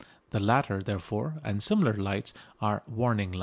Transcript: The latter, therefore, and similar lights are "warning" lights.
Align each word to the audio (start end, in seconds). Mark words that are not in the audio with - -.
The 0.31 0.39
latter, 0.39 0.81
therefore, 0.81 1.35
and 1.43 1.61
similar 1.61 1.93
lights 1.93 2.33
are 2.59 2.81
"warning" 2.87 3.33
lights. 3.33 3.39